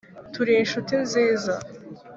[0.33, 1.53] turi inshuti nziza,